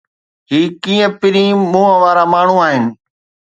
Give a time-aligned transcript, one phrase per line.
[0.51, 2.83] هي ڪيئن پرين منهن وارا ماڻهو آهن؟